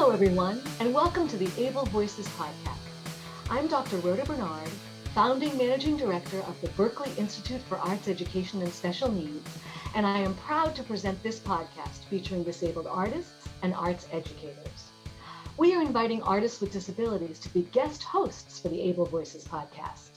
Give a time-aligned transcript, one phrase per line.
[0.00, 2.78] Hello, everyone, and welcome to the Able Voices podcast.
[3.50, 3.98] I'm Dr.
[3.98, 4.70] Rhoda Bernard,
[5.14, 9.58] founding managing director of the Berklee Institute for Arts Education and Special Needs,
[9.94, 14.88] and I am proud to present this podcast featuring disabled artists and arts educators.
[15.58, 20.12] We are inviting artists with disabilities to be guest hosts for the Able Voices podcast.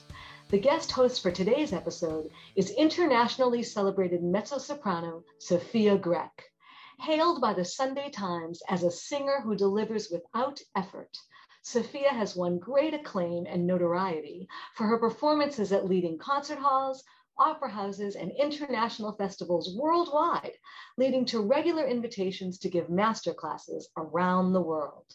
[0.48, 6.53] The guest host for today's episode is internationally celebrated mezzo soprano Sophia Grech.
[7.00, 11.18] Hailed by the Sunday Times as a singer who delivers without effort,
[11.60, 17.04] Sophia has won great acclaim and notoriety for her performances at leading concert halls,
[17.36, 20.54] opera houses, and international festivals worldwide,
[20.96, 25.14] leading to regular invitations to give masterclasses around the world.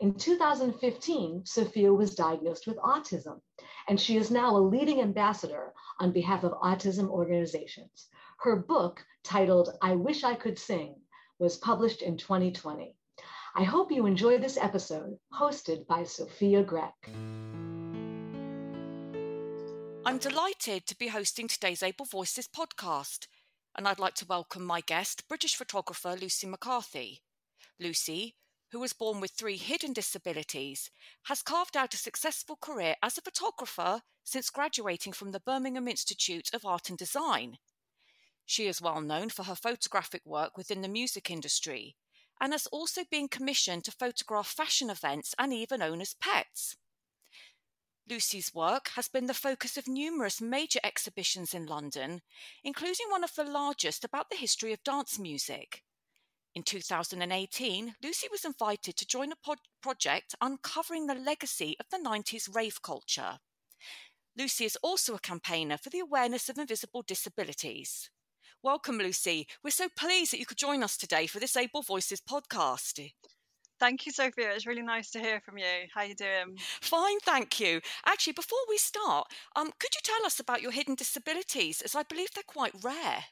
[0.00, 3.42] In 2015, Sophia was diagnosed with autism,
[3.86, 8.08] and she is now a leading ambassador on behalf of autism organizations.
[8.38, 10.94] Her book, titled I Wish I Could Sing,
[11.38, 12.94] was published in 2020.
[13.54, 16.92] I hope you enjoy this episode, hosted by Sophia Grech.
[20.04, 23.26] I'm delighted to be hosting today's Able Voices podcast,
[23.76, 27.22] and I'd like to welcome my guest, British photographer Lucy McCarthy.
[27.78, 28.34] Lucy,
[28.72, 30.90] who was born with three hidden disabilities,
[31.24, 36.50] has carved out a successful career as a photographer since graduating from the Birmingham Institute
[36.52, 37.58] of Art and Design.
[38.50, 41.96] She is well known for her photographic work within the music industry
[42.40, 46.74] and has also been commissioned to photograph fashion events and even own as pets.
[48.08, 52.22] Lucy's work has been the focus of numerous major exhibitions in London,
[52.64, 55.84] including one of the largest about the history of dance music.
[56.54, 61.98] In 2018, Lucy was invited to join a pod- project uncovering the legacy of the
[61.98, 63.40] 90s rave culture.
[64.34, 68.08] Lucy is also a campaigner for the awareness of invisible disabilities.
[68.62, 69.46] Welcome, Lucy.
[69.64, 73.12] We're so pleased that you could join us today for this Able Voices podcast.
[73.80, 74.52] Thank you, Sophia.
[74.52, 75.88] It's really nice to hear from you.
[75.94, 76.62] How are you doing?
[76.80, 77.80] Fine, thank you.
[78.06, 82.02] Actually, before we start, um, could you tell us about your hidden disabilities, as I
[82.02, 83.24] believe they're quite rare?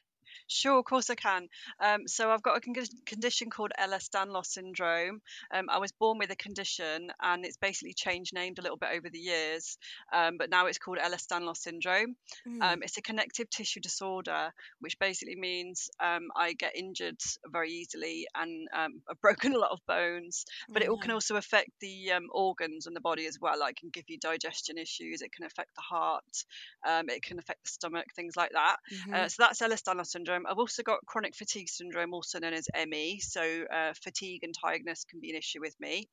[0.47, 1.49] Sure, of course I can.
[1.79, 2.73] Um, so I've got a con-
[3.05, 5.21] condition called Ehlers-Danlos syndrome.
[5.53, 8.89] Um, I was born with a condition, and it's basically changed named a little bit
[8.95, 9.77] over the years.
[10.13, 12.15] Um, but now it's called Ehlers-Danlos syndrome.
[12.47, 12.79] Mm.
[12.81, 17.19] it's a connective tissue disorder, which basically means um, I get injured
[17.51, 20.45] very easily, and um, I've broken a lot of bones.
[20.69, 23.59] But it can also affect the organs and the body as well.
[23.59, 25.21] Like, it can give you digestion issues.
[25.21, 26.23] It can affect the heart.
[26.85, 28.77] it can affect the stomach, things like that.
[28.93, 29.13] Mm-hmm.
[29.13, 30.51] Uh, so that's Ehlers-Danlos syndrome syndrome.
[30.51, 33.19] I've also got chronic fatigue syndrome, also known as ME.
[33.19, 33.41] So
[33.73, 36.07] uh, fatigue and tiredness can be an issue with me.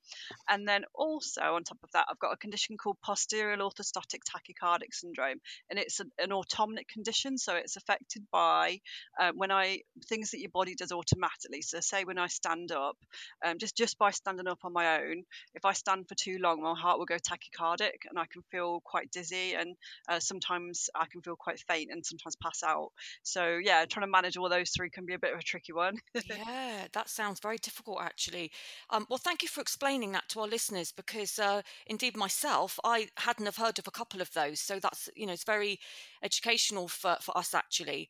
[0.48, 4.92] And then also on top of that, I've got a condition called postural orthostatic tachycardic
[4.92, 5.38] syndrome,
[5.70, 7.38] and it's an, an autonomic condition.
[7.38, 8.80] So it's affected by
[9.20, 11.62] uh, when I things that your body does automatically.
[11.62, 12.96] So say when I stand up,
[13.44, 15.22] um, just just by standing up on my own,
[15.54, 18.80] if I stand for too long, my heart will go tachycardic, and I can feel
[18.84, 19.76] quite dizzy, and
[20.08, 22.90] uh, sometimes I can feel quite faint, and sometimes pass out.
[23.22, 25.72] So yeah, trying to manage all those three can be a bit of a tricky
[25.72, 25.98] one.
[26.28, 28.50] yeah, that sounds very difficult, actually.
[28.90, 33.08] Um, well, thank you for explaining that to our listeners because, uh, indeed, myself, I
[33.16, 34.60] hadn't have heard of a couple of those.
[34.60, 35.80] So that's you know it's very
[36.22, 38.08] educational for for us actually.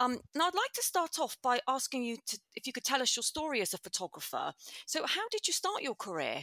[0.00, 3.02] Um, now, I'd like to start off by asking you to if you could tell
[3.02, 4.52] us your story as a photographer.
[4.86, 6.42] So, how did you start your career?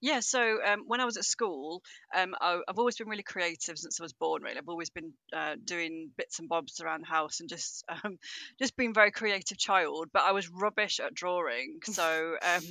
[0.00, 1.82] Yeah, so um, when I was at school,
[2.14, 4.42] um, I, have always been really creative since I was born.
[4.42, 8.16] Really, I've always been uh, doing bits and bobs around the house and just um,
[8.60, 10.08] just being very creative child.
[10.12, 11.80] But I was rubbish at drawing.
[11.82, 12.62] So um,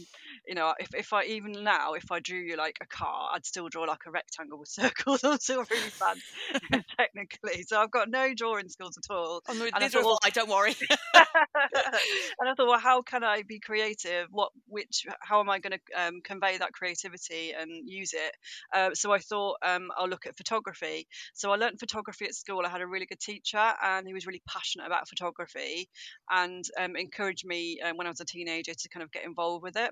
[0.48, 3.46] you know, if, if I even now, if I drew you like a car, I'd
[3.46, 5.24] still draw like a rectangle with circles.
[5.24, 7.64] I'm still really bad technically.
[7.64, 9.42] So I've got no drawing skills at all.
[9.48, 10.76] Oh, no, and I, thought, well, I don't worry.
[11.14, 14.28] and I thought, well, how can I be creative?
[14.32, 16.88] What, which, how am I going to um, convey that creativity?
[16.88, 18.36] creativity and use it.
[18.74, 21.08] Uh, so I thought um, I'll look at photography.
[21.34, 22.64] So I learned photography at school.
[22.66, 25.90] I had a really good teacher, and he was really passionate about photography
[26.30, 29.64] and um, encouraged me uh, when I was a teenager to kind of get involved
[29.64, 29.92] with it.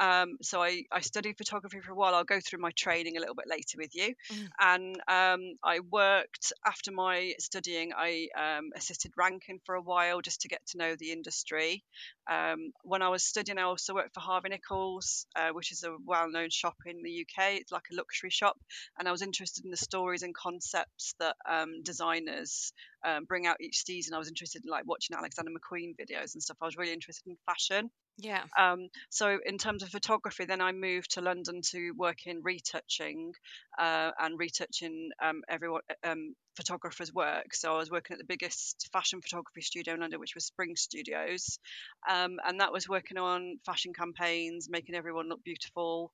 [0.00, 2.14] Um, so I, I studied photography for a while.
[2.14, 4.14] I'll go through my training a little bit later with you.
[4.32, 4.48] Mm.
[4.60, 10.42] And um, I worked after my studying, I um, assisted Rankin for a while just
[10.42, 11.84] to get to know the industry.
[12.30, 15.96] Um, when I was studying, I also worked for Harvey Nichols, uh, which is a
[16.04, 17.54] well known shop in the UK.
[17.54, 18.58] It's like a luxury shop.
[18.98, 22.72] And I was interested in the stories and concepts that um, designers
[23.04, 24.14] um, bring out each season.
[24.14, 26.56] I was interested in like watching Alexander McQueen videos and stuff.
[26.60, 27.90] I was really interested in fashion.
[28.18, 28.44] Yeah.
[28.58, 33.32] Um, so in terms of photography, then I moved to London to work in retouching
[33.78, 37.54] uh, and retouching um, everyone um, photographers work.
[37.54, 40.76] So I was working at the biggest fashion photography studio in London, which was Spring
[40.76, 41.58] Studios,
[42.08, 46.12] um, and that was working on fashion campaigns, making everyone look beautiful.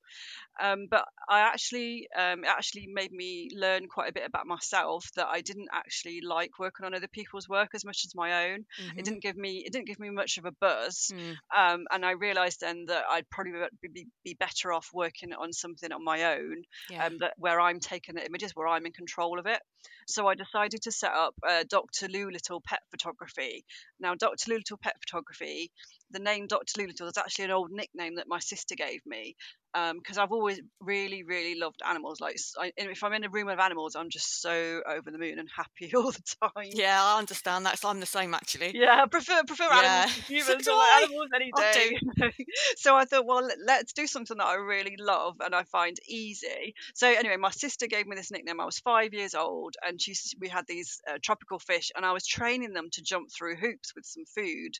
[0.61, 5.09] Um, but I actually, um, it actually made me learn quite a bit about myself
[5.15, 8.59] that I didn't actually like working on other people's work as much as my own.
[8.81, 8.99] Mm-hmm.
[8.99, 11.11] It didn't give me, it didn't give me much of a buzz.
[11.13, 11.35] Mm.
[11.55, 15.53] Um, and I realised then that I'd probably be, be, be better off working on
[15.53, 17.05] something on my own, Yeah.
[17.05, 19.59] um, that where I'm taking the images, where I'm in control of it.
[20.07, 22.07] So I decided to set up uh, Dr.
[22.07, 23.65] Loolittle Pet Photography.
[23.99, 24.51] Now, Dr.
[24.51, 25.71] Loolittle Pet Photography,
[26.11, 26.81] the name Dr.
[26.81, 29.35] Loolittle is actually an old nickname that my sister gave me
[29.73, 32.19] because I've always really, really loved animals.
[32.19, 35.39] Like, I, if I'm in a room of animals, I'm just so over the moon
[35.39, 36.23] and happy all the
[36.55, 36.71] time.
[36.71, 37.71] yeah, I understand that.
[37.79, 38.75] 'cause I'm the same actually.
[38.75, 40.61] Yeah, I prefer prefer Yeah, animals to so humans.
[40.61, 41.97] do I like animals any day.
[42.77, 45.97] so I thought, well, let- let's do something that I really love and I find
[46.07, 46.75] easy.
[46.93, 48.59] So anyway, my sister gave me this nickname.
[48.59, 52.11] I was five years old, and she we had these uh, tropical fish, and I
[52.11, 54.73] was training them to jump through hoops with some food,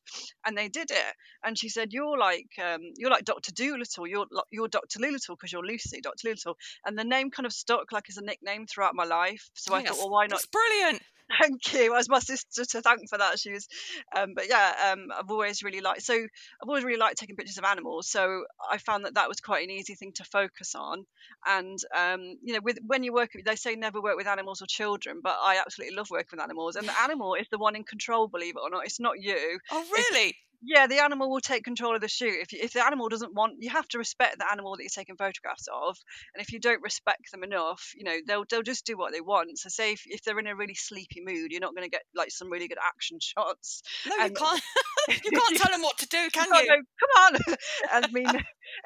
[0.45, 1.15] and they did it.
[1.43, 4.07] And she said, "You're like um, you're like Doctor Doolittle.
[4.07, 7.91] You're you're Doctor Loolittle because you're Lucy, Doctor Loolittle." And the name kind of stuck
[7.91, 9.49] like as a nickname throughout my life.
[9.53, 11.01] So I thought, well, why not That's brilliant.
[11.41, 11.95] Thank you.
[11.95, 13.39] As my sister to thank for that.
[13.39, 13.67] She was,
[14.15, 16.01] um, but yeah, um, I've always really liked.
[16.01, 18.09] So I've always really liked taking pictures of animals.
[18.09, 21.05] So I found that that was quite an easy thing to focus on.
[21.45, 24.65] And um, you know, with when you work, they say never work with animals or
[24.67, 26.75] children, but I absolutely love working with animals.
[26.75, 28.85] And the animal is the one in control, believe it or not.
[28.85, 29.59] It's not you.
[29.71, 30.35] Oh, really?
[30.61, 32.35] Yeah, the animal will take control of the shoot.
[32.41, 34.89] If you, if the animal doesn't want, you have to respect the animal that you're
[34.89, 35.97] taking photographs of.
[36.33, 39.21] And if you don't respect them enough, you know they'll they'll just do what they
[39.21, 39.57] want.
[39.57, 42.03] So say if, if they're in a really sleepy mood, you're not going to get
[42.13, 43.83] like some really good action shots.
[44.07, 44.61] No, you can't.
[45.09, 46.67] you can't tell them what to do, can you?
[46.67, 47.55] no, come on.
[47.91, 48.27] I mean,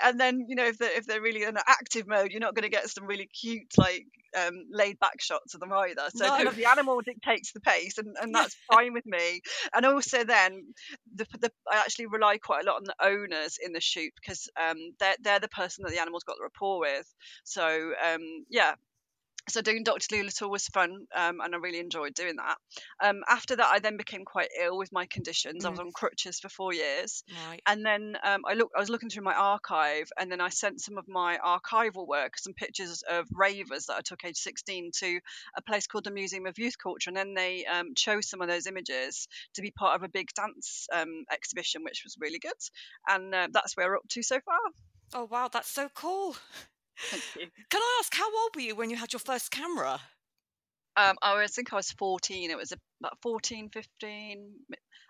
[0.01, 2.55] and then you know if they're if they're really in an active mode, you're not
[2.55, 4.05] going to get some really cute like
[4.35, 6.03] um, laid back shots of them either.
[6.13, 9.41] So kind of the animal dictates the pace, and, and that's fine with me.
[9.73, 10.73] And also then
[11.15, 14.49] the, the I actually rely quite a lot on the owners in the shoot because
[14.59, 17.13] um, they're they're the person that the animal's got the rapport with.
[17.43, 18.75] So um, yeah,
[19.49, 20.07] so doing Dr.
[20.09, 22.57] Doolittle was fun, um, and I really enjoyed doing that.
[23.03, 25.65] Um, after that, I then became quite ill with my conditions.
[25.65, 25.87] I was Mm.
[25.87, 27.61] on crutches for four years, Right.
[27.65, 30.81] and then um, I look, I was looking through my archive, and then I sent
[30.81, 35.19] some of my archival work, some pictures of ravers that I took age 16 to
[35.57, 38.47] a place called the Museum of Youth Culture, and then they um, chose some of
[38.47, 42.53] those images to be part of a big dance um, exhibition, which was really good,
[43.09, 44.59] and uh, that's where we're up to so far.
[45.15, 46.35] Oh, wow, that's so cool.
[47.11, 47.49] Thank you.
[47.69, 50.01] Can I ask, how old were you when you had your first camera?
[50.95, 52.51] Um, I was, think I was 14.
[52.51, 54.59] It was about 14, 15.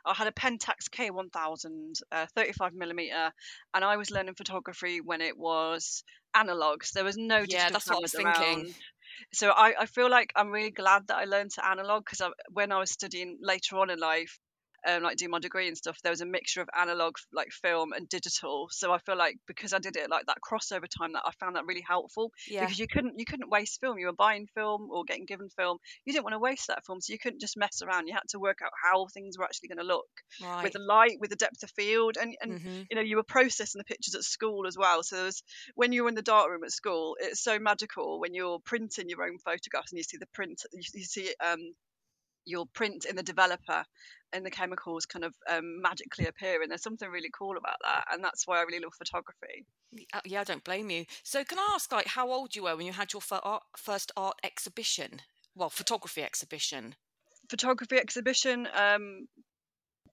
[0.05, 3.31] I had a Pentax K1000, uh, 35 millimeter,
[3.73, 6.03] and I was learning photography when it was
[6.33, 6.83] analog.
[6.83, 8.65] So there was no Yeah, digital that's what I was thinking.
[8.65, 8.75] around.
[9.33, 12.21] So I, I feel like I'm really glad that I learned to analog because
[12.51, 14.39] when I was studying later on in life,
[14.87, 17.93] um, like do my degree and stuff, there was a mixture of analog, like film,
[17.93, 18.67] and digital.
[18.71, 21.55] So I feel like because I did it like that crossover time, that I found
[21.55, 22.69] that really helpful Yeah.
[22.69, 23.97] because you couldn't you couldn't waste film.
[23.97, 25.77] You were buying film or getting given film.
[26.05, 28.07] You didn't want to waste that film, so you couldn't just mess around.
[28.07, 30.05] You had to work out how things were actually going to look
[30.39, 30.61] Right.
[30.61, 33.23] with the light, with the depth of field, and and hmm you know you were
[33.23, 35.03] processing the pictures at school as well.
[35.03, 35.43] So there was
[35.75, 39.09] when you were in the dark room at school, it's so magical when you're printing
[39.09, 41.59] your own photographs and you see the print, you, you see um
[42.45, 43.83] your print in the developer
[44.33, 46.25] and the chemicals kind of um, magically
[46.61, 49.65] and There's something really cool about that, and that's why I really love photography.
[50.13, 51.05] Uh, Yeah, I don't blame you.
[51.23, 53.21] So, can I ask, like, how old you were when you had your
[53.77, 55.21] first art exhibition?
[55.55, 56.95] Well, photography exhibition.
[57.49, 59.27] photography exhibition um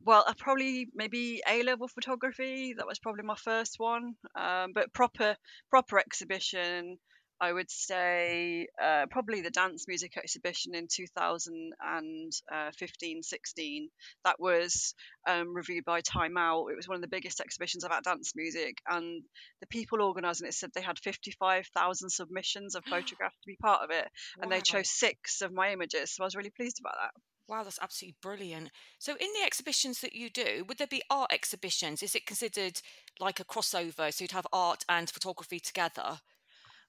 [0.03, 4.93] well I probably maybe A level photography that was probably my first one um but
[4.93, 5.37] proper
[5.71, 6.99] proper exhibition
[7.41, 13.89] I would say uh, probably the dance music exhibition in 2015 16
[14.25, 14.95] that was
[15.27, 18.77] um, reviewed by Time Out it was one of the biggest exhibitions about dance music
[18.87, 19.23] and
[19.61, 23.91] the people organising it said they had 55,000 submissions of photographs to be part of
[23.91, 24.07] it
[24.41, 27.13] and they chose six of my images so I was really pleased about that
[27.49, 28.71] Wow, that's absolutely brilliant.
[29.01, 32.01] So, in the exhibitions that you do, would there be art exhibitions?
[32.01, 32.81] Is it considered
[33.19, 34.15] like a crossover?
[34.15, 36.21] So, you'd have art and photography together?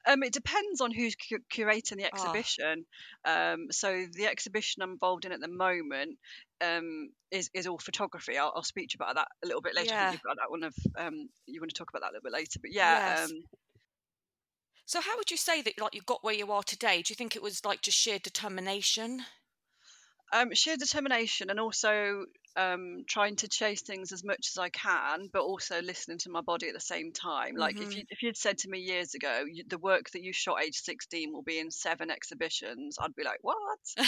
[0.07, 2.07] Um, it depends on who's cu- curating the Ah.
[2.13, 2.85] exhibition.
[3.25, 6.17] Um, so the exhibition I'm involved in at the moment
[6.61, 8.37] um, is is all photography.
[8.37, 9.93] I'll, I'll speak to you about that a little bit later.
[9.93, 10.11] Yeah.
[10.11, 12.33] you've got that one of um, you want to talk about that a little bit
[12.33, 12.59] later.
[12.61, 13.29] But yeah, Yes.
[13.31, 13.37] um,
[14.85, 17.01] So, how would you say that like you got where you are today?
[17.01, 19.25] Do you think it was like just sheer determination?
[20.31, 25.29] Um, sheer determination and also um, trying to chase things as much as I can,
[25.31, 27.55] but also listening to my body at the same time.
[27.55, 27.97] Like if Mhm.
[27.97, 30.75] you if you'd said to me years ago, you, the work that you shot age
[30.75, 33.79] sixteen will be in seven exhibitions, I'd be like, what?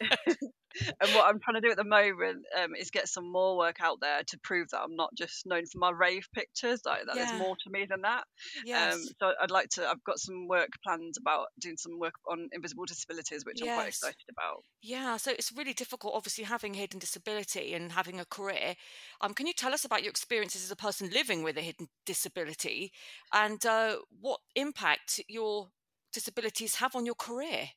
[1.00, 3.76] and what I'm trying to do at the moment um, is get some more work
[3.80, 7.14] out there to prove that I'm not just known for my rave pictures, like that
[7.14, 7.18] Yeah.
[7.18, 8.24] there's more to me than that.
[8.62, 8.92] yes.
[8.92, 9.88] Um, so I'd like to.
[9.88, 13.88] I've got some work planned about doing some work on invisible disabilities, which I'm quite
[13.88, 14.64] excited about.
[14.84, 18.74] Yeah, so it's really difficult, obviously, having hidden disability and having a career.
[19.20, 21.88] Um, can you tell us about your experiences as a person living with a hidden
[22.04, 22.92] disability
[23.32, 25.68] and uh, what impact your
[26.12, 27.68] disabilities have on your career?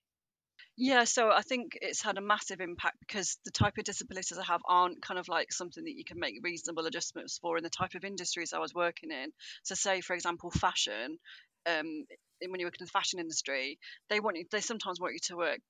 [0.78, 4.44] Yeah, so I think it's had a massive impact because the type of disabilities I
[4.44, 7.70] have aren't kind of like something that you can make reasonable adjustments for in the
[7.70, 9.32] type of industries I was working in.
[9.64, 11.18] So, say for example, fashion.
[11.66, 12.06] Um,
[12.48, 13.80] when you work in the fashion industry,
[14.10, 14.46] they want you.
[14.52, 15.62] They sometimes want you to work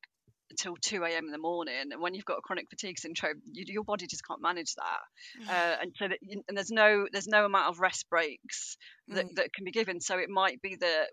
[0.58, 1.26] till 2 a.m.
[1.26, 4.26] in the morning, and when you've got a chronic fatigue syndrome, you, your body just
[4.28, 5.50] can't manage that.
[5.50, 9.36] Uh, and so, that, and there's no there's no amount of rest breaks that, Mm.
[9.36, 10.00] that can be given.
[10.02, 11.08] So it might be that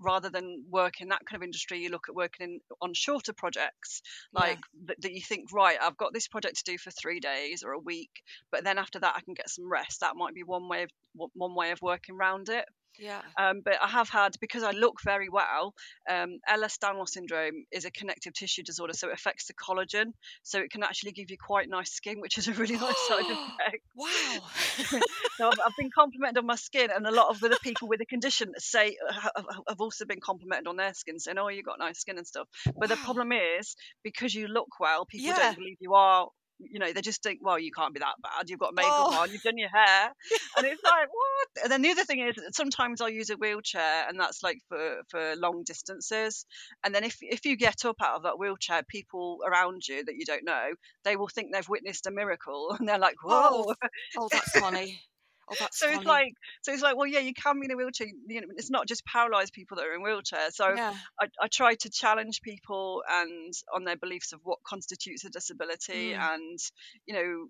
[0.00, 3.32] rather than work in that kind of industry, you look at working in, on shorter
[3.32, 4.02] projects,
[4.34, 4.40] Yeah.
[4.40, 7.62] like that, that you think, right, I've got this project to do for three days
[7.64, 8.10] or a week,
[8.52, 10.00] but then after that I can get some rest.
[10.00, 10.90] That might be one way of
[11.34, 12.64] one way of working around it.
[12.98, 13.22] Yeah.
[13.38, 15.74] Um, but I have had because I look very well.
[16.08, 20.12] Um, Ehlers-Danlos syndrome is a connective tissue disorder, so it affects the collagen.
[20.42, 23.24] So it can actually give you quite nice skin, which is a really nice side
[23.30, 23.82] effect.
[23.94, 25.00] Wow.
[25.36, 28.00] So I've, I've been complimented on my skin, and a lot of the people with
[28.00, 31.78] the condition say have, have also been complimented on their skin, saying, "Oh, you've got
[31.78, 35.36] nice skin and stuff." But the problem is because you look well, people Yeah.
[35.36, 36.26] don't believe you are.
[36.60, 38.48] You know, they just think, "Well, you can't be that bad.
[38.50, 39.14] You've got makeup Oh.
[39.14, 40.12] on, you've done your hair,"
[40.56, 44.08] and it's like, "What?" And then the other thing is, sometimes I'll use a wheelchair,
[44.08, 46.46] and that's like for for long distances.
[46.84, 50.16] And then if if you get up out of that wheelchair, people around you that
[50.16, 50.72] you don't know,
[51.04, 53.74] they will think they've witnessed a miracle, and they're like, Oh, "Whoa!"
[54.16, 55.02] Oh, that's funny.
[55.50, 55.98] Oh, that's so funny.
[55.98, 58.46] it's like so it's like well yeah you can be in a wheelchair you know
[58.56, 60.92] it's not just paralyzed people that are in wheelchairs so yeah.
[61.20, 66.12] I, I try to challenge people and on their beliefs of what constitutes a disability
[66.12, 66.18] Mm.
[66.34, 66.58] and
[67.06, 67.46] you know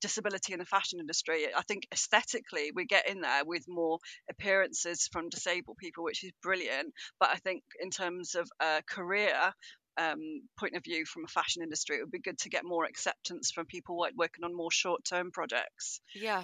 [0.00, 3.98] disability in the fashion industry i think aesthetically we get in there with more
[4.30, 9.34] appearances from disabled people which is brilliant but i think in terms of a career
[9.98, 12.84] um, point of view from a fashion industry, it would be good to get more
[12.84, 16.42] acceptance from people working on more short-term projects Yeah.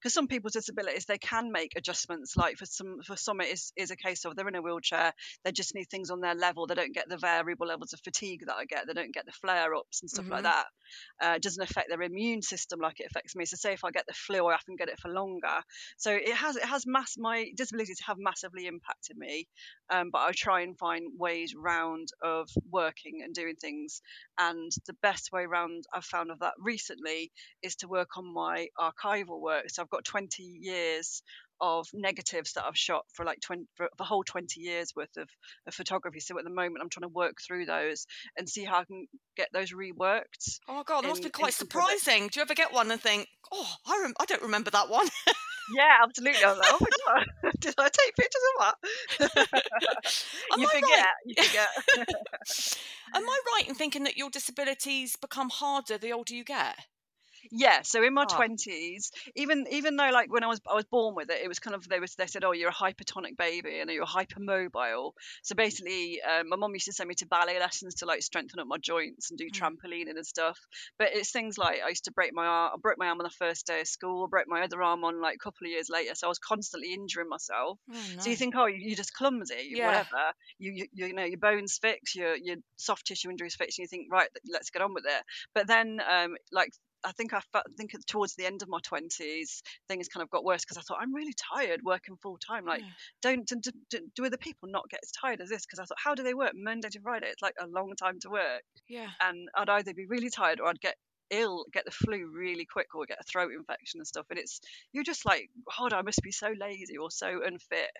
[0.00, 3.72] Because some people's disabilities they can make adjustments like for some for some it is,
[3.76, 5.12] is a case of they're in a wheelchair
[5.44, 8.42] they just need things on their level they don't get the variable levels of fatigue
[8.46, 10.30] that i get they don't get the flare ups and stuff Mhm.
[10.30, 10.66] like that
[11.22, 13.90] uh, it doesn't affect their immune system like it affects me so say if i
[13.90, 15.60] get the flu i often get it for longer
[15.96, 19.46] so it has it has mass my disabilities have massively impacted me
[19.90, 24.00] um, but i try and find ways round of working and doing things
[24.38, 28.68] and the best way round i've found of that recently is to work on my
[28.78, 29.64] archival work.
[29.68, 31.22] So I've got 20 years
[31.60, 35.28] of negatives that I've shot for like 20 for the whole 20 years worth of,
[35.66, 36.20] of photography.
[36.20, 39.06] So at the moment I'm trying to work through those and see how I can
[39.36, 40.60] get those reworked.
[40.68, 42.28] Oh my god, that must be quite surprising.
[42.28, 45.08] Do you ever get one and think, "Oh, I rem- I don't remember that one."
[45.70, 46.42] Yeah, absolutely.
[46.42, 48.74] I was like, oh my god, did I take pictures of
[49.20, 49.62] that?
[50.56, 51.04] You forget, right?
[51.26, 51.68] you forget.
[53.14, 56.74] Am I right in thinking that your disabilities become harder the older you get?
[57.50, 58.26] Yeah, so in my Ah.
[58.26, 61.58] twenties, even even though like when I was I was born with it, it was
[61.58, 65.12] kind of they was they said, oh, you're a hypertonic baby and you're hypermobile.
[65.42, 68.60] So basically, um, my mom used to send me to ballet lessons to like strengthen
[68.60, 69.64] up my joints and do Mm.
[69.64, 70.58] trampolining and stuff.
[70.98, 73.24] But it's things like I used to break my arm, I broke my arm on
[73.24, 75.70] the first day of school, I broke my other arm on like a couple of
[75.70, 76.14] years later.
[76.14, 77.78] So I was constantly injuring myself.
[77.90, 79.78] Oh, So you think, oh, you- you're just clumsy, Yeah.
[79.80, 80.32] whatever.
[80.58, 83.88] You, you you know your bones fix, your your soft tissue injuries fix, and you
[83.88, 85.22] think, right, let's get on with it.
[85.54, 86.72] But then, um, like
[87.04, 90.44] I think I felt, think towards the end of my twenties, things kind of got
[90.44, 92.64] worse because I thought I'm really tired working full time.
[92.64, 92.88] Like, Yeah.
[93.22, 95.64] don't do, do, do other people not get as tired as this?
[95.66, 97.28] Because I thought, how do they work Monday to Friday?
[97.28, 99.10] It's like a long time to work, Yeah.
[99.20, 100.96] and I'd either be really tired or I'd get
[101.30, 104.26] ill, get the flu really quick, or get a throat infection and stuff.
[104.30, 104.60] And it's
[104.92, 107.90] you're just like, God, I must be so lazy or so unfit.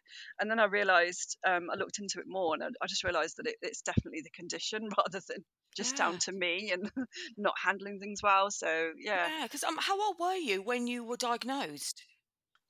[0.41, 3.37] And then I realised, um, I looked into it more, and I, I just realised
[3.39, 5.45] that it, it's definitely the condition rather than
[5.77, 6.07] just Yeah.
[6.07, 6.91] down to me and
[7.37, 8.51] not handling things well.
[8.51, 9.29] So yeah.
[9.29, 9.45] Yeah.
[9.45, 12.03] Because um, how old were you when you were diagnosed?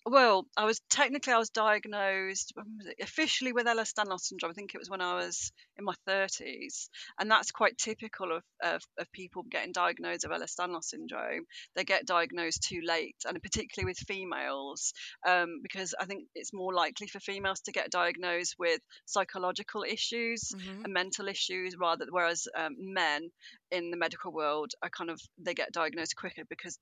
[0.07, 2.67] Well, I was technically I was diagnosed was
[3.00, 4.50] officially with Ehlers-Danlos syndrome.
[4.50, 6.88] I think it was when I was in my 30s.
[7.18, 11.44] And that's quite typical of, of, of people getting diagnosed of Ehlers-Danlos syndrome.
[11.76, 14.92] They get diagnosed too late, and particularly with females,
[15.26, 20.52] um, because I think it's more likely for females to get diagnosed with psychological issues
[20.54, 20.85] mm-hmm.
[20.85, 23.30] and mental issues rather, whereas um, men
[23.70, 26.78] in the medical world are kind of they get diagnosed quicker because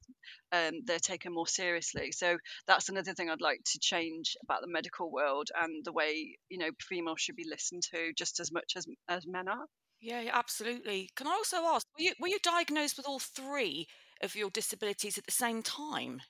[0.52, 2.12] um, they're taken more seriously.
[2.12, 6.36] So that's another thing I'd like to change about the medical world and the way
[6.48, 9.66] you know females should be listened to just as much as as men are.
[10.00, 11.10] Yeah, yeah absolutely.
[11.16, 13.86] Can I also ask, were you were you diagnosed with all three
[14.22, 16.20] of your disabilities at the same time?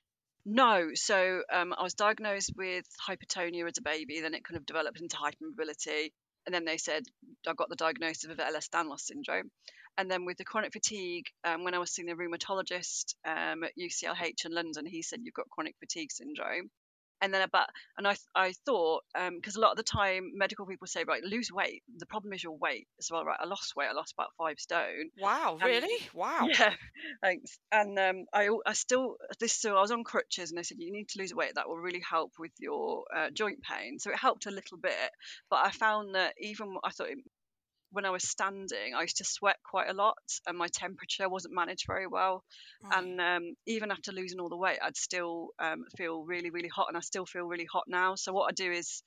[0.45, 4.65] No, so um, I was diagnosed with hypertonia as a baby, then it kind of
[4.65, 6.13] developed into hypermobility,
[6.47, 7.03] and then they said
[7.49, 9.51] I got the diagnosis of Ehlers-Danlos syndrome.
[9.99, 13.73] And then with the chronic fatigue, um, when I was seeing the rheumatologist um, at
[13.81, 16.71] UCLH in London, he said you've got chronic fatigue syndrome.
[17.27, 17.67] And then about,
[17.99, 21.25] and I, I thought, because um, a lot of the time medical people say, right,
[21.25, 21.83] lose weight.
[21.99, 23.37] The problem is your weight as well, right?
[23.41, 23.89] I lost weight.
[23.91, 25.11] I lost about five stone.
[25.19, 25.99] Wow, really?
[26.15, 26.47] wow.
[26.57, 26.73] Yeah,
[27.21, 27.59] thanks.
[27.73, 30.93] And um, I, I still, this, so I was on crutches and they said, you
[30.93, 31.57] need to lose weight.
[31.57, 33.99] That will really help with your uh, joint pain.
[33.99, 34.95] So it helped a little bit.
[35.51, 37.09] But I found that even, I thought
[37.97, 41.55] when I was standing, I used to sweat quite a lot, and my temperature wasn't
[41.55, 42.45] managed very well.
[42.83, 42.99] Right.
[42.99, 46.89] And um, even after losing all the weight, I'd still um, feel really, really hot,
[46.89, 48.15] and I still feel really hot now.
[48.15, 49.03] So what I do is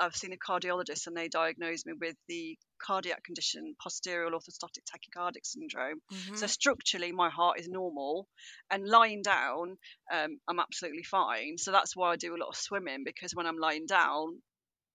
[0.00, 5.44] I've seen a cardiologist and they diagnosed me with the cardiac condition postural orthostatic tachycardic
[5.44, 6.00] syndrome.
[6.12, 6.34] Mm-hmm.
[6.34, 8.26] So structurally, my heart is normal,
[8.72, 9.76] and lying down,
[10.12, 11.58] um, I'm absolutely fine.
[11.58, 14.42] So that's why I do a lot of swimming because when I'm lying down,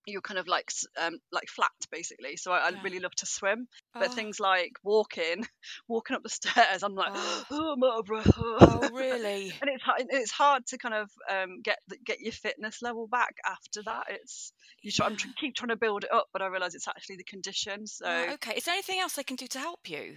[0.06, 2.36] you're kind of like um, like flat basically.
[2.36, 2.80] So I, yeah.
[2.82, 4.12] Really love to swim, but oh.
[4.12, 5.46] things like walking,
[5.88, 8.32] walking up the stairs, I'm like, oh, oh I'm out of breath.
[8.36, 9.52] oh, really?
[9.60, 13.82] and it's it's hard to kind of um, get get your fitness level back after
[13.84, 14.04] that.
[14.08, 14.52] It's
[14.82, 17.16] you try, I'm tr- keep trying to build it up, but I realise it's actually
[17.16, 17.86] the condition.
[17.86, 20.16] So oh, okay, is there anything else I can do to help you?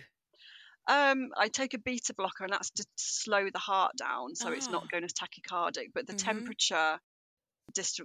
[0.87, 4.69] Um, I take a beta blocker, and that's to slow the heart down, so it's
[4.69, 4.87] not ah.
[4.91, 5.89] going as tachycardic.
[5.93, 6.25] But the mm-hmm.
[6.25, 6.99] temperature
[7.73, 8.01] dist-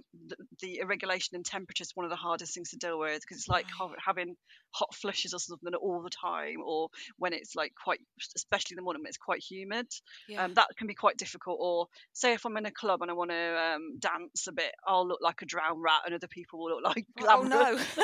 [0.61, 3.47] the irregulation in temperature is one of the hardest things to deal with because it's
[3.47, 3.91] like right.
[4.05, 4.35] having
[4.71, 7.99] hot flushes or something all the time, or when it's like quite,
[8.35, 9.87] especially in the morning when it's quite humid.
[10.27, 10.45] Yeah.
[10.45, 11.57] Um, that can be quite difficult.
[11.59, 14.71] Or say if I'm in a club and I want to um, dance a bit,
[14.85, 17.53] I'll look like a drowned rat, and other people will look like glamorous.
[17.53, 18.03] Oh no.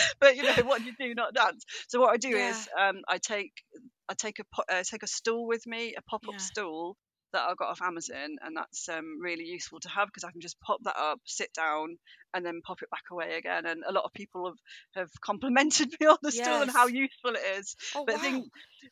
[0.20, 2.50] but you know what you do not dance so what i do yeah.
[2.50, 3.52] is um, i take
[4.08, 6.38] I take a uh, take a stool with me, a pop up yeah.
[6.38, 6.96] stool,
[7.32, 10.40] that I got off Amazon, and that's um, really useful to have because I can
[10.40, 11.98] just pop that up, sit down,
[12.34, 13.66] and then pop it back away again.
[13.66, 14.58] And a lot of people have,
[14.94, 16.44] have complimented me on the yes.
[16.44, 17.76] stool and how useful it is.
[17.94, 18.20] Oh, but wow.
[18.20, 18.46] I think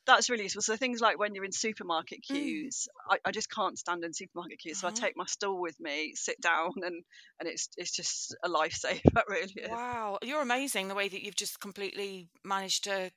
[0.07, 0.63] that's really useful.
[0.63, 2.35] So things like when you're in supermarket mm.
[2.35, 3.15] queues, mm.
[3.15, 4.81] I, I, just can't stand in supermarket queues.
[4.81, 4.97] So uh-huh.
[4.99, 7.03] I take my stool with me, sit down, and
[7.41, 9.01] and it's it's just a lifesaver.
[9.29, 9.53] really.
[9.57, 9.71] Is.
[9.71, 13.11] Wow, you're amazing the way that you've just completely managed to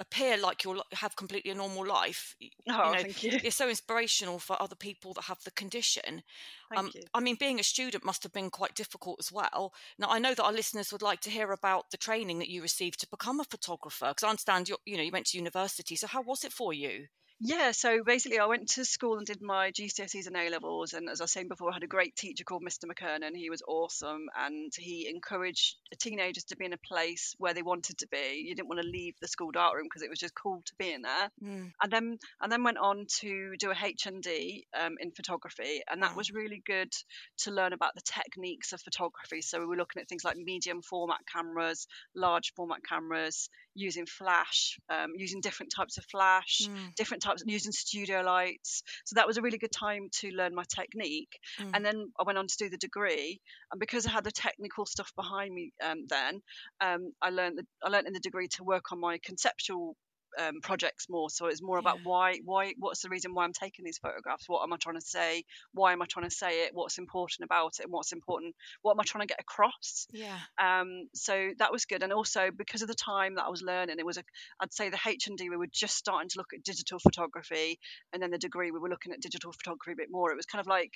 [0.00, 2.34] appear like you'll have completely a normal life.
[2.40, 3.38] Oh, you know, thank you.
[3.42, 6.22] You're so inspirational for other people that have the condition.
[6.70, 7.02] Thank um, you.
[7.14, 9.74] I mean, being a student must have been quite difficult as well.
[9.98, 12.62] Now, I know that our listeners would like to hear about the training that you
[12.62, 15.94] received to become a photographer, because I understand you you know you went to university.
[15.96, 17.06] So, how was it for you?
[17.42, 20.92] Yeah, so basically, I went to school and did my GCSEs and A levels.
[20.92, 22.84] And as I was saying before, I had a great teacher called Mr.
[22.84, 23.34] McKernan.
[23.34, 27.96] He was awesome and he encouraged teenagers to be in a place where they wanted
[27.98, 28.44] to be.
[28.46, 30.92] You didn't want to leave the school darkroom because it was just cool to be
[30.92, 31.30] in there.
[31.42, 31.72] Mm.
[31.82, 36.10] And then and then went on to do a HND um, in photography, and that
[36.10, 36.16] wow.
[36.16, 36.92] was really good
[37.38, 39.40] to learn about the techniques of photography.
[39.40, 44.78] So we were looking at things like medium format cameras, large format cameras, using flash,
[44.90, 46.94] um, using different types of flash, mm.
[46.96, 48.82] different types using studio lights.
[49.04, 51.38] So that was a really good time to learn my technique.
[51.60, 51.70] Mm.
[51.74, 53.40] And then I went on to do the degree,
[53.72, 56.40] and because I had the technical stuff behind me um, then,
[56.80, 59.96] um, I learned the, I learned in the degree to work on my conceptual
[60.38, 61.30] um, projects more.
[61.30, 62.10] So it's more about yeah.
[62.10, 64.48] why, why, what's the reason why I'm taking these photographs?
[64.48, 65.44] What am I trying to say?
[65.72, 66.70] Why am I trying to say it?
[66.74, 67.84] What's important about it?
[67.84, 68.54] And what's important?
[68.82, 70.06] What am I trying to get across?
[70.12, 70.38] Yeah.
[70.60, 71.08] Um.
[71.14, 74.06] So that was good, and also because of the time that I was learning, it
[74.06, 74.22] was a,
[74.60, 77.78] I'd say the H and D we were just starting to look at digital photography,
[78.12, 80.30] and then the degree we were looking at digital photography a bit more.
[80.32, 80.92] It was kind of like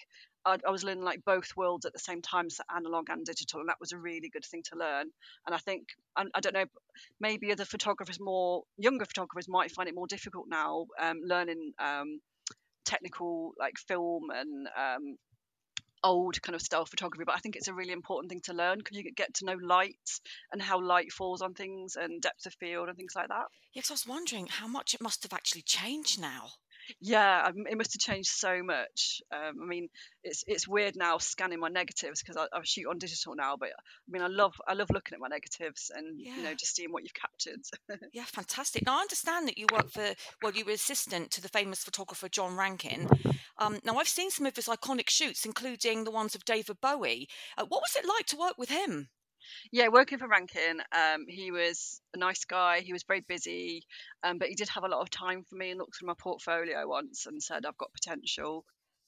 [0.47, 3.61] I, I was learning like both worlds at the same time, so analog and digital,
[3.61, 5.07] and that was a really good thing to learn.
[5.47, 6.67] And I think I, I don't know,
[7.21, 12.21] maybe other photographers, more younger photographers, might find it more difficult now um, learning um,
[12.85, 15.17] technical like film and um,
[16.03, 18.79] old kind of style photography but i think it's a really important thing to learn
[18.79, 20.21] because you get to know light
[20.53, 23.47] and how light falls on things and depth of field and things like that.
[23.73, 26.51] Yes i was wondering how much it must have actually changed now
[27.01, 29.23] Yeah, it must have changed so much.
[29.33, 29.89] Um, I mean,
[30.23, 33.57] it's it's weird now scanning my negatives because I, I, shoot on digital now.
[33.59, 36.37] But I mean, I love I love looking at my negatives and yeah.
[36.37, 37.61] you know just seeing what you've captured.
[38.13, 38.87] yeah, fantastic.
[38.87, 42.29] Now I understand that you work for well, you were assistant to the famous photographer
[42.29, 43.09] John Rankin.
[43.59, 47.29] Um, now I've seen some of his iconic shoots, including the ones of David Bowie.
[47.57, 49.09] Uh, what was it like to work with him?
[49.73, 52.81] Yeah, working for Rankin, um, he was a nice guy.
[52.81, 53.83] He was very busy,
[54.23, 56.15] um, but he did have a lot of time for me and looked through my
[56.19, 58.65] portfolio once and said, "I've got potential."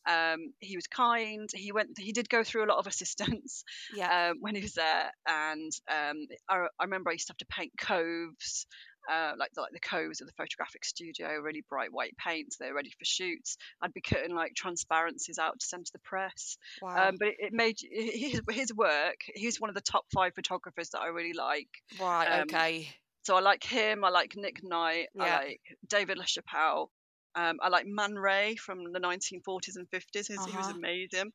[0.07, 1.49] Um, he was kind.
[1.53, 1.99] He went.
[1.99, 4.31] He did go through a lot of assistance yeah.
[4.31, 7.47] um, when he was there, and um, I, I, remember I used to have to
[7.47, 8.67] paint coves
[9.11, 12.57] uh, like the, like the coves of the photographic studio, really bright white paints.
[12.57, 13.57] They're ready for shoots.
[13.83, 16.57] I'd be cutting like transparencies out to send to the press.
[16.83, 17.09] Wow.
[17.09, 19.17] Um, but it, it, made his, his work.
[19.35, 21.69] He's one of the top five photographers that I really like.
[22.01, 22.27] Right.
[22.27, 22.89] Um, okay.
[23.25, 24.05] So I like him.
[24.05, 25.09] I like Nick Knight.
[25.15, 25.25] Yeah.
[25.25, 26.89] I like David LaChapelle.
[27.35, 30.31] Um, I like Man Ray from the 1940s and 50s.
[30.31, 30.47] Uh-huh.
[30.47, 30.79] He was uh-huh.
[30.79, 31.33] amazing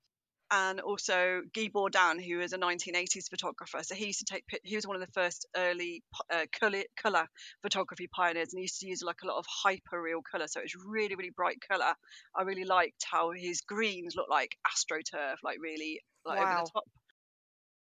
[0.51, 3.79] and also Guy Bourdin, who was a 1980s photographer.
[3.83, 7.25] So he used to take, he was one of the first early uh, color, color
[7.61, 10.47] photography pioneers, and he used to use like a lot of hyper real color.
[10.47, 11.93] So it was really, really bright color.
[12.35, 16.43] I really liked how his greens looked like astroturf, like really like wow.
[16.43, 16.83] over the top.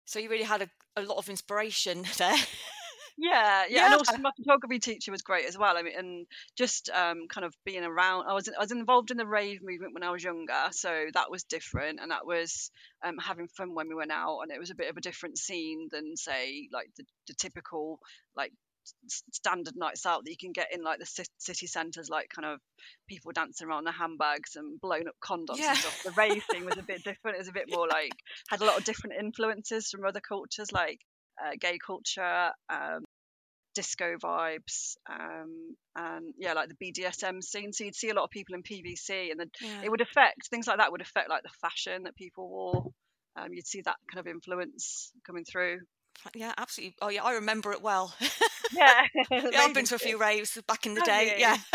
[0.05, 2.37] So you really had a, a lot of inspiration there.
[3.19, 5.77] Yeah, yeah, and also my photography teacher was great as well.
[5.77, 6.27] I mean, and
[6.57, 8.27] just um, kind of being around.
[8.29, 11.31] I was I was involved in the rave movement when I was younger, so that
[11.31, 12.71] was different, and that was
[13.03, 15.39] um, having fun when we went out, and it was a bit of a different
[15.39, 18.01] scene than say like the, the typical
[18.37, 18.53] like
[19.09, 22.61] standard nights out that you can get in like the city centres, like kind of
[23.09, 25.71] people dancing around their handbags and blown up condoms yeah.
[25.71, 26.03] and stuff.
[26.05, 27.37] The rave thing was a bit different.
[27.37, 28.13] It was a bit more like
[28.49, 31.01] had a lot of different influences from other cultures, like
[31.45, 33.05] uh, gay culture, um,
[33.75, 37.73] disco vibes, um, and yeah, like the BDSM scene.
[37.73, 39.83] So you'd see a lot of people in PVC, and then yeah.
[39.85, 40.93] it would affect things like that.
[40.93, 42.87] Would affect like the fashion that people wore.
[43.37, 45.81] Um, you'd see that kind of influence coming through.
[46.35, 46.97] Yeah, absolutely.
[47.03, 48.15] Oh, yeah, I remember it well.
[48.73, 51.37] Yeah, yeah I've been to a few raves back in the day.
[51.39, 51.57] Yeah.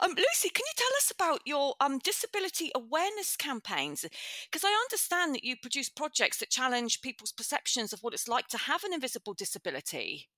[0.00, 4.04] um, Lucy, can you tell us about your um, disability awareness campaigns?
[4.50, 8.48] Because I understand that you produce projects that challenge people's perceptions of what it's like
[8.48, 10.28] to have an invisible disability.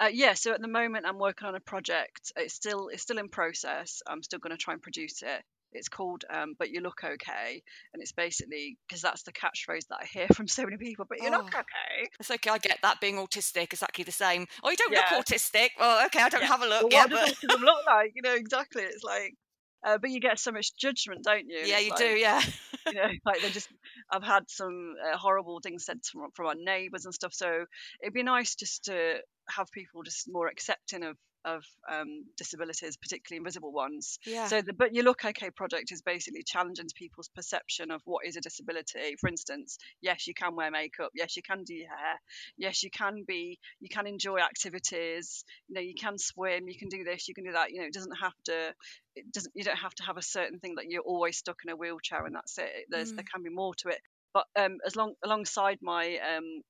[0.00, 2.32] Uh, yeah, so at the moment I'm working on a project.
[2.36, 4.02] It's still it's still in process.
[4.06, 5.42] I'm still going to try and produce it.
[5.72, 9.98] It's called um, "But You Look Okay," and it's basically because that's the catchphrase that
[10.02, 11.06] I hear from so many people.
[11.08, 12.08] But you oh, look okay.
[12.20, 12.50] It's okay.
[12.50, 13.00] I get that.
[13.00, 14.46] Being autistic, exactly the same.
[14.62, 15.04] Oh, you don't yeah.
[15.10, 15.70] look autistic.
[15.78, 16.46] Well, okay, I don't yeah.
[16.46, 16.82] have a look.
[16.82, 17.48] Well, yeah, what but...
[17.48, 18.12] does look like?
[18.14, 18.82] You know exactly.
[18.82, 19.34] It's like
[19.84, 21.58] uh, but you get so much judgment, don't you?
[21.64, 22.06] Yeah, it's you like, do.
[22.06, 22.42] Yeah.
[22.86, 23.68] you know, like they just.
[24.10, 27.34] I've had some uh, horrible things said from, from our neighbours and stuff.
[27.34, 27.64] So
[28.00, 29.16] it'd be nice just to
[29.48, 34.18] have people just more accepting of of um, disabilities, particularly invisible ones.
[34.26, 34.46] Yeah.
[34.46, 38.36] So the But You Look Okay project is basically challenging people's perception of what is
[38.36, 39.16] a disability.
[39.20, 41.10] For instance, yes, you can wear makeup.
[41.14, 42.20] Yes, you can do your hair.
[42.56, 43.58] Yes, you can be.
[43.80, 45.44] You can enjoy activities.
[45.68, 46.68] You know, you can swim.
[46.68, 47.28] You can do this.
[47.28, 47.70] You can do that.
[47.70, 48.74] You know, it doesn't have to.
[49.16, 49.52] It doesn't.
[49.54, 52.24] You don't have to have a certain thing that you're always stuck in a wheelchair
[52.24, 52.70] and that's it.
[52.88, 53.16] There's mm.
[53.16, 54.00] there can be more to it.
[54.34, 56.62] But um, as long alongside my um,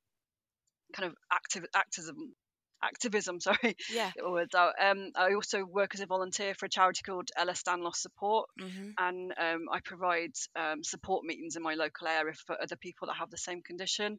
[0.92, 2.34] kind of active activism
[2.82, 3.76] activism, sorry.
[3.92, 4.10] Yeah.
[4.24, 4.74] Words out.
[4.80, 8.90] Um, I also work as a volunteer for a charity called Danlos Support, mm-hmm.
[8.98, 13.16] and um, I provide um, support meetings in my local area for other people that
[13.18, 14.18] have the same condition.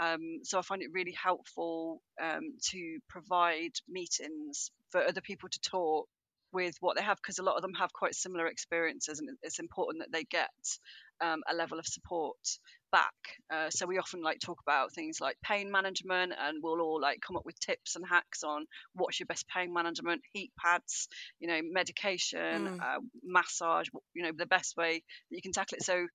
[0.00, 5.60] Um, so I find it really helpful um, to provide meetings for other people to
[5.60, 6.08] talk
[6.52, 9.58] with what they have because a lot of them have quite similar experiences and it's
[9.58, 10.50] important that they get
[11.20, 12.38] um, a level of support
[12.90, 13.14] back.
[13.52, 17.20] Uh, so we often like talk about things like pain management, and we'll all like
[17.20, 21.48] come up with tips and hacks on what's your best pain management, heat pads, you
[21.48, 22.80] know, medication, mm.
[22.80, 25.84] uh, massage, you know, the best way that you can tackle it.
[25.84, 26.06] So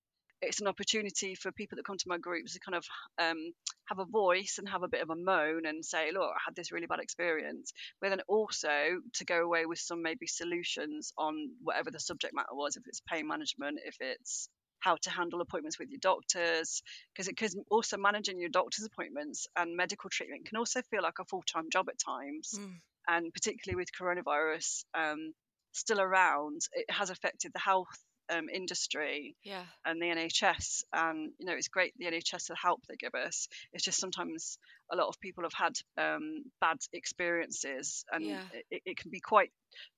[0.42, 2.86] it's an opportunity for people that come to my groups to kind of
[3.20, 3.54] um,
[3.86, 6.56] have a voice and have a bit of a moan and say, look, I had
[6.56, 7.74] this really bad experience.
[8.02, 12.54] But then also to go away with some maybe solutions on whatever the subject matter
[12.54, 14.50] was, if it's pain management, if it's
[14.86, 19.48] how to handle appointments with your doctors because it because also managing your doctor's appointments
[19.58, 22.76] and medical treatment can also feel like a full-time job at times mm.
[23.08, 25.34] and particularly with coronavirus um,
[25.72, 27.98] still around it has affected the health
[28.30, 29.64] um, industry yeah.
[29.86, 30.84] and the NHS.
[30.94, 33.48] And you know, it's great the NHS the help they give us.
[33.74, 34.58] It's just sometimes
[34.92, 38.42] a lot of people have had um, bad experiences, and yeah.
[38.72, 39.52] it, it, can be quite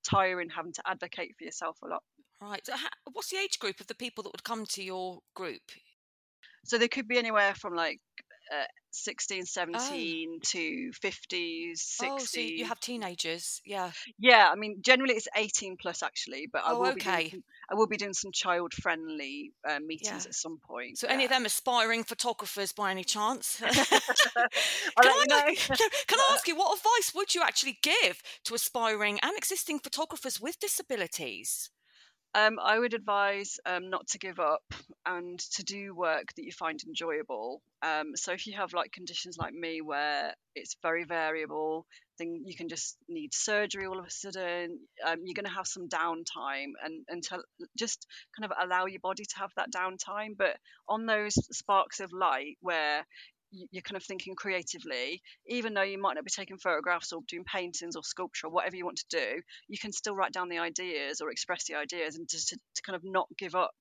[0.08, 2.02] tiring having to advocate for yourself a lot.
[2.40, 2.64] Right.
[2.66, 5.62] So how, what's the age group of the people that would come to your group?
[6.64, 8.00] So they could be anywhere from like
[8.52, 12.12] uh, 16, 17 to 50s, 60s.
[12.12, 13.92] Oh, so you have teenagers, yeah.
[14.18, 17.42] Yeah, I mean, generally it's 18 plus actually, but I Oh, will be doing some,
[17.70, 20.26] I will be doing some child friendly uh, meetings Yeah.
[20.26, 20.98] at some point.
[20.98, 23.62] So any of them aspiring photographers by any chance?
[25.02, 25.54] Can I, know.
[26.06, 30.40] can I ask you what advice would you actually give to aspiring and existing photographers
[30.40, 31.70] with disabilities?
[32.34, 34.62] Um, I would advise um, not to give up
[35.06, 37.62] and to do work that you find enjoyable.
[37.82, 41.86] Um, so if you have like conditions like me where it's very variable,
[42.18, 44.78] then you can just need surgery all of a sudden.
[45.06, 47.42] Um, you're going to have some downtime and until
[47.76, 48.06] just
[48.38, 50.36] kind of allow your body to have that downtime.
[50.36, 50.56] But
[50.88, 53.06] on those sparks of light where
[53.50, 57.44] you're kind of thinking creatively, even though you might not be taking photographs or doing
[57.44, 60.58] paintings or sculpture or whatever you want to do, you can still write down the
[60.58, 63.74] ideas or express the ideas and just to, to kind of not give up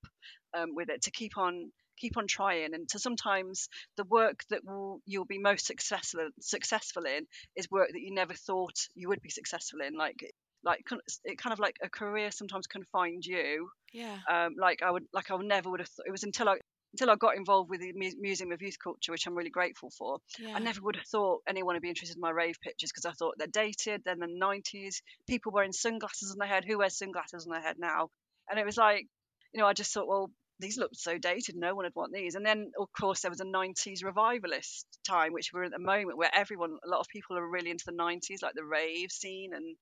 [0.58, 2.74] um, with it, to keep on keep on trying.
[2.74, 7.26] And to sometimes the work that will you'll be most successful successful in
[7.56, 9.96] is work that you never thought you would be successful in.
[9.96, 10.18] Like
[10.64, 10.84] like
[11.24, 13.70] it kind of like a career sometimes can find you.
[13.94, 14.18] Yeah.
[14.30, 16.58] um, like I would like I never would have thought it was until I
[16.98, 20.18] until I got involved with the Museum of Youth Culture, which I'm really grateful for.
[20.40, 20.54] Yeah.
[20.56, 23.12] I never would have thought anyone would be interested in my rave pictures because I
[23.12, 24.02] thought they're dated.
[24.04, 26.66] Then the 90s, people wearing sunglasses on their head.
[26.66, 28.10] Who wears sunglasses on their head now?
[28.50, 29.06] And it was like,
[29.54, 31.56] you know, I just thought, well, these look so dated.
[31.56, 32.34] No one would want these.
[32.34, 36.18] And then, of course, there was a 90s revivalist time, which we're at the moment,
[36.18, 39.52] where everyone, a lot of people are really into the 90s, like the rave scene,
[39.54, 39.76] and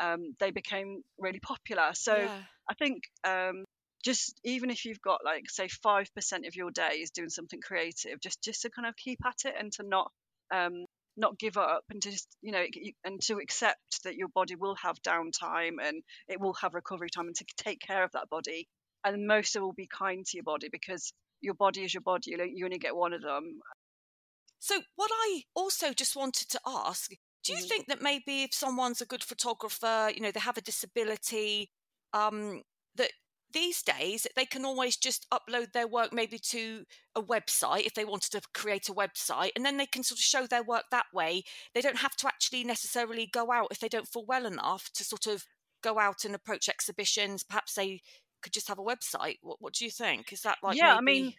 [0.00, 1.90] um, they became really popular.
[1.92, 2.38] So yeah.
[2.70, 3.64] I think um,
[4.04, 7.60] just even if you've got like say five percent of your day is doing something
[7.60, 10.12] creative, just just to kind of keep at it and to not
[10.52, 10.84] um,
[11.16, 12.64] not give up and to just you know
[13.04, 17.26] and to accept that your body will have downtime and it will have recovery time
[17.26, 18.68] and to take care of that body
[19.04, 22.30] and most of all be kind to your body because your body is your body
[22.32, 23.60] you, only get one of them
[24.58, 27.10] So, what I also just wanted to ask
[27.44, 27.68] do you Mhm.
[27.68, 31.70] think that maybe if someone's a good photographer, you know, they have a disability,
[32.14, 32.62] um,
[32.94, 33.12] that
[33.54, 38.04] these days they can always just upload their work maybe to a website if they
[38.04, 41.06] wanted to create a website and then they can sort of show their work that
[41.14, 41.42] way.
[41.74, 45.04] They don't have to actually necessarily go out if they don't feel well enough to
[45.04, 45.44] sort of
[45.82, 47.44] go out and approach exhibitions.
[47.44, 48.00] Perhaps they
[48.42, 49.36] could just have a website.
[49.40, 50.32] What, what do you think?
[50.32, 51.34] Is that like yeah i mean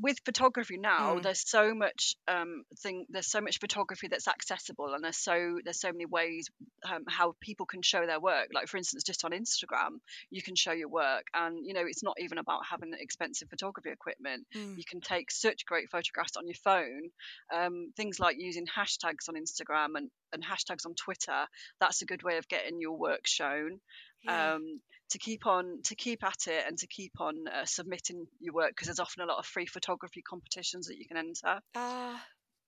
[0.00, 1.22] with photography now Mm.
[1.22, 5.80] there's so much um thing there's so much photography that's accessible and there's so there's
[5.80, 6.48] so many ways
[6.90, 9.98] um, how people can show their work like for instance just on instagram
[10.30, 13.90] you can show your work and you know it's not even about having expensive photography
[13.90, 14.76] equipment Mm.
[14.78, 17.10] you can take such great photographs on your phone
[17.54, 21.46] um, things like using hashtags on instagram and, and hashtags on twitter
[21.80, 23.80] that's a good way of getting your work shown
[24.26, 24.52] Yeah.
[24.54, 28.54] um, to keep on to keep at it and to keep on uh, submitting your
[28.54, 31.60] work because there's often a lot of free photography competitions that you can enter.
[31.74, 32.26] Ah.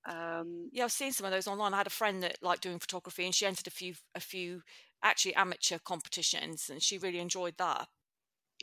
[0.09, 1.75] Um, Yeah, I've seen some of those online.
[1.75, 4.63] I had a friend that liked doing photography, and she entered a few, a few
[5.03, 7.89] actually amateur competitions, and she really enjoyed that.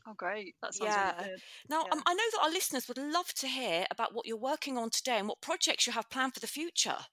[0.08, 0.55] oh, great!
[0.62, 0.97] That sounds Yeah.
[0.97, 1.41] really good.
[1.69, 1.91] Now, Yeah.
[1.91, 4.89] um, I know that our listeners would love to hear about what you're working on
[4.91, 7.08] today and what projects you have planned for the future.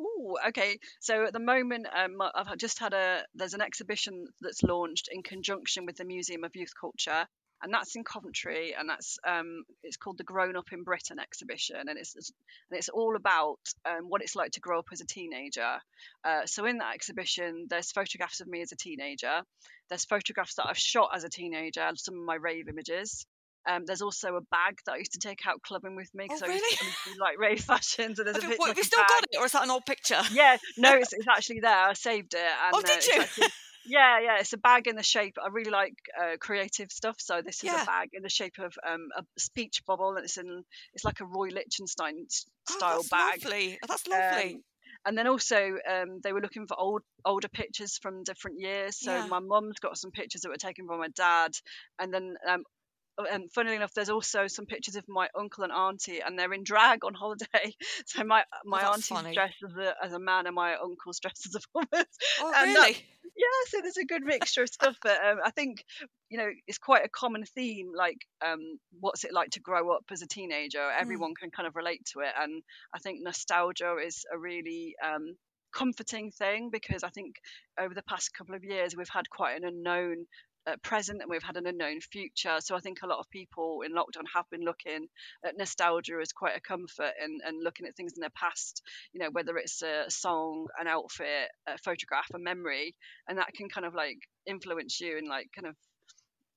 [0.00, 0.78] Ooh, okay.
[1.00, 5.22] So at the moment, um, I've just had a there's an exhibition that's launched in
[5.22, 7.26] conjunction with the Museum of Youth Culture,
[7.62, 11.76] and that's in Coventry, and that's um, it's called the Grown Up in Britain exhibition,
[11.88, 12.32] and it's, it's
[12.70, 15.78] and it's all about um, what it's like to grow up as a teenager.
[16.24, 19.42] Uh, so in that exhibition, there's photographs of me as a teenager.
[19.88, 23.26] There's photographs that I've shot as a teenager, some of my rave images.
[23.68, 26.34] Um, there's also a bag that I used to take out clubbing with me Oh,
[26.34, 27.14] because I used to really?
[27.14, 28.18] do, like rave fashions.
[28.18, 29.08] And there's a bit what, have you still bag.
[29.08, 30.20] got it, or is that an old picture?
[30.32, 31.88] Yeah, no, it's, it's actually there.
[31.88, 32.40] I saved it.
[32.40, 33.20] And, Oh, uh, did it's you?
[33.22, 33.48] actually-
[33.86, 35.36] yeah, yeah, it's a bag in the shape.
[35.42, 37.82] I really like uh, creative stuff, so this is Yeah.
[37.82, 41.20] a bag in the shape of um, a speech bubble, and it's in it's like
[41.20, 42.26] a Roy Lichtenstein
[42.70, 43.44] Oh, style that's bag.
[43.44, 43.78] lovely.
[43.82, 44.54] Oh, that's lovely.
[44.54, 44.62] Um,
[45.06, 48.96] and then also um, they were looking for old older pictures from different years.
[48.98, 49.26] So Yeah.
[49.26, 51.52] my mum's got some pictures that were taken by my dad,
[51.98, 52.70] and then um, oh,
[53.18, 56.64] and funnily enough, there's also some pictures of my uncle and auntie, and they're in
[56.64, 57.46] drag on holiday.
[58.06, 59.34] So my my that's auntie's funny.
[59.34, 62.06] dressed as a as a man, and my uncle's dressed as a woman.
[62.40, 62.96] oh, and that- really?
[63.36, 64.96] yeah, so there's a good mixture of stuff.
[65.02, 65.84] But um, I think
[66.28, 67.92] you know it's quite a common theme.
[67.96, 70.78] Like, um, what's it like to grow up as a teenager?
[70.78, 71.00] Mm.
[71.00, 72.62] Everyone can kind of relate to it, and
[72.94, 75.36] I think nostalgia is a really um,
[75.74, 77.36] comforting thing because I think
[77.78, 80.26] over the past couple of years we've had quite an unknown.
[80.66, 83.82] Uh, present and we've had an unknown future so i think a lot of people
[83.84, 85.08] in lockdown have been looking
[85.44, 88.80] at nostalgia as quite a comfort and, and looking at things in their past
[89.12, 92.94] you know whether it's a song an outfit a photograph a memory
[93.28, 95.76] and that can kind of like influence you and like kind of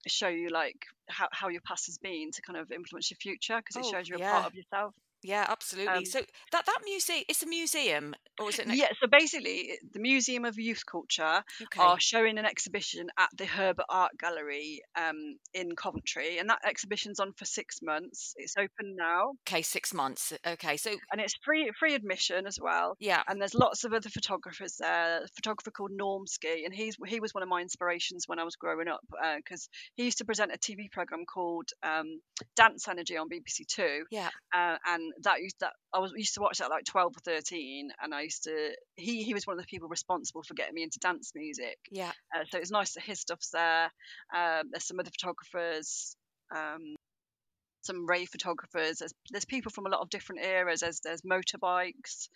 [0.08, 0.78] show you like
[1.10, 3.92] how, how your past has been to kind of influence your future because it Oh,
[3.92, 4.32] shows you're a yeah.
[4.32, 5.94] part of yourself Yeah, absolutely.
[5.94, 6.20] Um, so
[6.52, 8.68] that that museum, it's a museum, or is it?
[8.68, 11.82] Ex- yeah, so basically, the Museum of Youth Culture okay.
[11.82, 17.20] are showing an exhibition at the Herbert Art Gallery um, in Coventry, and that exhibition's
[17.20, 18.34] on for six months.
[18.38, 20.34] It's open now, Okay, six months.
[20.46, 22.96] Okay, so and it's free free admission as well.
[23.00, 25.24] yeah, And there's lots of other photographers there.
[25.24, 28.56] A photographer called Normski, and he's he was one of my inspirations when I was
[28.56, 29.02] growing up
[29.38, 32.20] because he used to present a TV program called um,
[32.56, 34.78] Dance Energy on BBC Two, yeah, uh,
[35.16, 37.90] and that used that I was used to watch that at like 12 or 13,
[38.02, 40.84] and I used to he he was one of the people responsible for getting me
[40.84, 41.78] into dance music.
[41.92, 42.12] yeah.
[42.36, 43.92] Uh, so it's nice that his stuff's there.
[44.36, 46.16] Um, there's some other photographers.
[46.56, 46.96] Um,
[47.82, 48.98] some rave photographers.
[49.00, 50.82] There's, there's people from a lot of different eras.
[50.82, 52.28] There's there's motorbikes.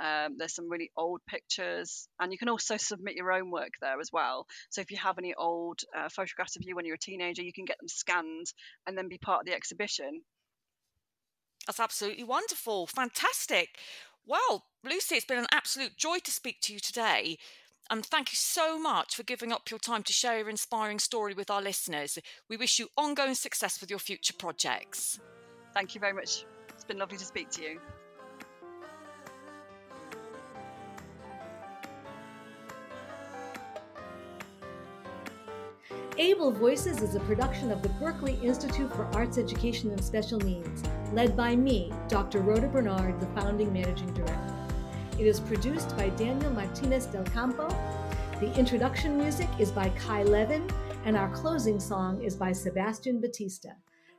[0.00, 4.00] Um, there's some really old pictures, and you can also submit your own work there
[4.00, 4.46] as well.
[4.70, 7.52] So if you have any old uh, photographs of you when you're a teenager, you
[7.52, 8.46] can get them scanned
[8.86, 10.22] and then be part of the exhibition.
[11.68, 12.86] That's absolutely wonderful.
[12.86, 13.76] Fantastic.
[14.26, 17.36] Well, Lucy, it's been an absolute joy to speak to you today.
[17.90, 21.34] And thank you so much for giving up your time to share your inspiring story
[21.34, 22.18] with our listeners.
[22.48, 25.20] We wish you ongoing success with your future projects.
[25.74, 26.46] Thank you very much.
[26.70, 27.80] It's been lovely to speak to you.
[36.20, 40.82] Able Voices is a production of the Berklee Institute for Arts Education and Special Needs,
[41.12, 42.40] led by me, Dr.
[42.40, 44.54] Rhoda Bernard, the founding managing director.
[45.16, 47.68] It is produced by Daniel Martinez del Campo.
[48.40, 50.68] The introduction music is by Kai Levin,
[51.04, 53.68] and our closing song is by Sebastian Batista.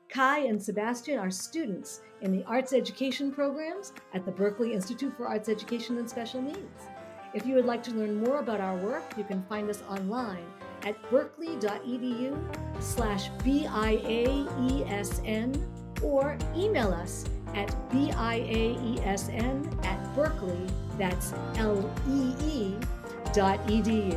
[0.08, 5.28] Kai and Sebastian are students in the arts education programs at the Berklee Institute for
[5.28, 6.88] Arts Education and Special Needs.
[7.34, 10.46] If you would like to learn more about our work, you can find us online
[10.84, 12.38] at berklee.edu
[12.80, 14.46] slash BIAESN
[16.02, 22.76] or email us at BIAESN at Berklee, that's L-E-E
[23.34, 24.16] dot edu.